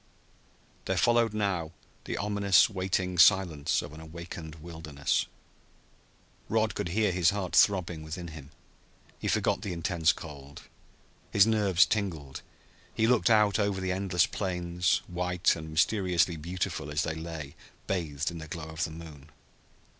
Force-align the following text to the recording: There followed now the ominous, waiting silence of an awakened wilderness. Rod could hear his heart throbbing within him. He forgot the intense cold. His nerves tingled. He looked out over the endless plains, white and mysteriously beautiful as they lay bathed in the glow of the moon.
There 0.85 0.97
followed 0.97 1.31
now 1.31 1.73
the 2.05 2.17
ominous, 2.17 2.67
waiting 2.71 3.19
silence 3.19 3.83
of 3.83 3.93
an 3.93 3.99
awakened 3.99 4.55
wilderness. 4.55 5.27
Rod 6.49 6.73
could 6.73 6.89
hear 6.89 7.11
his 7.11 7.29
heart 7.29 7.55
throbbing 7.55 8.01
within 8.01 8.29
him. 8.29 8.49
He 9.19 9.27
forgot 9.27 9.61
the 9.61 9.73
intense 9.73 10.11
cold. 10.11 10.63
His 11.29 11.45
nerves 11.45 11.85
tingled. 11.85 12.41
He 12.91 13.05
looked 13.05 13.29
out 13.29 13.59
over 13.59 13.79
the 13.79 13.91
endless 13.91 14.25
plains, 14.25 15.03
white 15.05 15.55
and 15.55 15.69
mysteriously 15.69 16.35
beautiful 16.35 16.89
as 16.89 17.03
they 17.03 17.13
lay 17.13 17.55
bathed 17.85 18.31
in 18.31 18.39
the 18.39 18.47
glow 18.47 18.69
of 18.69 18.85
the 18.85 18.89
moon. 18.89 19.29